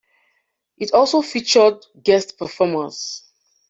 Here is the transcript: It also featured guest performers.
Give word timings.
It 0.79 0.93
also 0.95 1.21
featured 1.21 1.85
guest 2.01 2.39
performers. 2.39 3.23